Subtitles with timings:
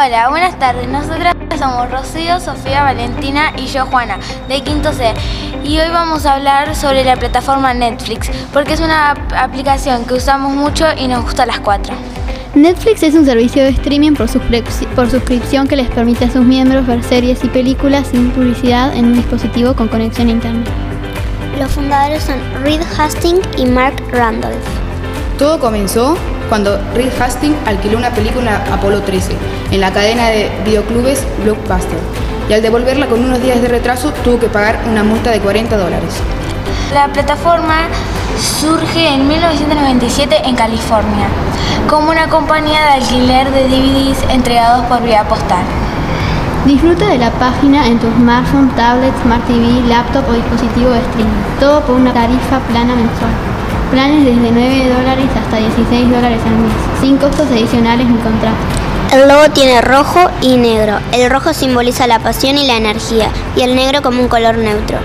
[0.00, 0.86] Hola, buenas tardes.
[0.86, 5.12] Nosotras somos Rocío, Sofía, Valentina y yo, Juana, de Quinto C.
[5.64, 10.52] Y hoy vamos a hablar sobre la plataforma Netflix, porque es una aplicación que usamos
[10.52, 11.94] mucho y nos gusta a las cuatro.
[12.54, 14.28] Netflix es un servicio de streaming por,
[14.94, 19.06] por, suscripción que les permite a sus miembros ver series y películas sin publicidad en
[19.06, 20.68] un dispositivo con conexión a internet.
[21.58, 24.54] Los fundadores son Reed Hastings y Mark Randolph.
[25.38, 26.16] Todo comenzó
[26.48, 29.32] cuando Reed Hastings alquiló una película Apolo 13
[29.70, 31.98] en la cadena de videoclubes Blockbuster
[32.48, 35.76] y al devolverla con unos días de retraso tuvo que pagar una multa de 40
[35.76, 36.14] dólares.
[36.94, 37.88] La plataforma
[38.38, 41.28] surge en 1997 en California
[41.88, 45.64] como una compañía de alquiler de DVDs entregados por vía postal.
[46.64, 51.42] Disfruta de la página en tu smartphone, tablet, smart TV, laptop o dispositivo de streaming,
[51.60, 53.57] todo por una tarifa plana mensual.
[53.90, 58.56] Planes desde 9 dólares hasta 16 dólares al mes, sin costos adicionales ni contrato.
[59.12, 60.98] El logo tiene rojo y negro.
[61.12, 64.98] El rojo simboliza la pasión y la energía, y el negro como un color neutro.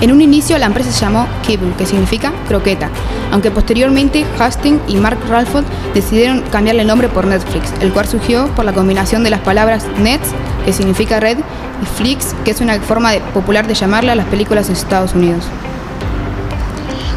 [0.00, 2.88] En un inicio la empresa se llamó Kibble, que significa croqueta,
[3.32, 8.46] aunque posteriormente Hastings y Mark Ralford decidieron cambiarle el nombre por Netflix, el cual surgió
[8.54, 10.28] por la combinación de las palabras Nets,
[10.64, 14.68] que significa red, y Flix, que es una forma popular de llamarle a las películas
[14.68, 15.46] de Estados Unidos.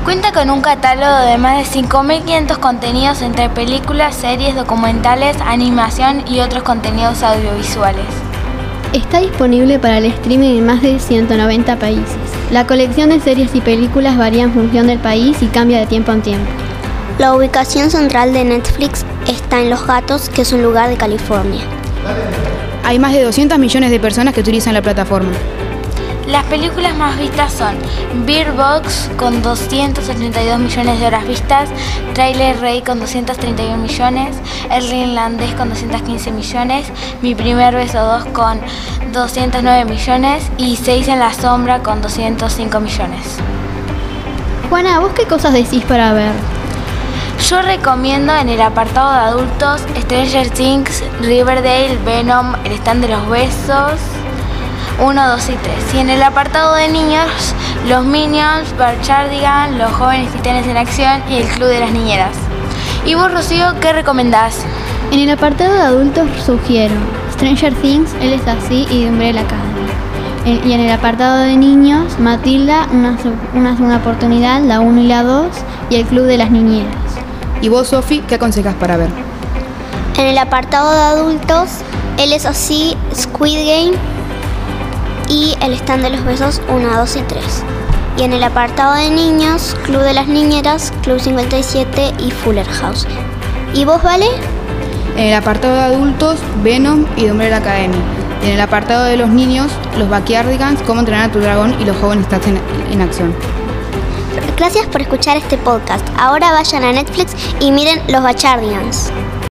[0.08, 6.40] Cuenta con un catálogo de más de 5.500 contenidos entre películas, series, documentales, animación y
[6.40, 8.06] otros contenidos audiovisuales.
[8.94, 12.16] Está disponible para el streaming en más de 190 países.
[12.52, 16.14] La colección de series y películas varía en función del país y cambia de tiempo
[16.14, 16.50] en tiempo.
[17.20, 21.66] La ubicación central de Netflix está en Los Gatos, que es un lugar de California.
[22.86, 25.34] Hay más de 200 millones de personas que utilizan la plataforma.
[26.28, 27.78] Las películas más vistas son
[28.26, 31.70] Beer Box con 272 millones de horas vistas,
[32.14, 34.36] Trailer Rey con 231 millones,
[34.70, 36.86] El Irlandés con 215 millones,
[37.22, 38.60] Mi Primer Beso 2 con
[39.14, 43.38] 209 millones y Seis en la Sombra con 205 millones.
[44.70, 46.34] Juana, ¿vos qué cosas decís para ver?
[47.50, 53.30] Yo recomiendo en el apartado de adultos Stranger Things, Riverdale, Venom, El Stand de los
[53.30, 54.02] Besos,
[55.00, 55.76] 1, 2 y 3.
[55.94, 57.28] Y en el apartado de niños,
[57.88, 62.36] los Minions, Barchardigan, los jóvenes titanes en acción y el Club de las Niñeras.
[63.06, 64.60] ¿Y vos, Rocío, qué recomendás?
[65.12, 66.96] En el apartado de adultos sugiero
[67.34, 70.66] Stranger Things, Él es así y Umbrella Academy.
[70.66, 73.18] Y en el apartado de niños, Matilda, una,
[73.54, 75.48] una segunda oportunidad, la 1 y la 2
[75.90, 76.96] y el Club de las Niñeras.
[77.62, 79.10] ¿Y vos, Sofi, qué aconsejas para ver?
[80.18, 81.70] En el apartado de adultos,
[82.18, 83.98] Él es así, Squid Game,
[85.30, 87.64] y el stand de los besos 1, 2 y 3.
[88.18, 93.06] Y en el apartado de niños, Club de las Niñeras, Club 57 y Fuller House.
[93.74, 94.28] ¿Y vos, Vale?
[95.16, 97.98] En el apartado de adultos, Venom y The Academy.
[98.44, 101.86] Y en el apartado de los niños, los Backyardigans, Cómo entrenar a tu dragón y
[101.86, 103.36] los jóvenes están en, en acción.
[104.56, 106.08] Gracias por escuchar este podcast.
[106.18, 109.12] Ahora vayan a Netflix y miren los Backyardigans.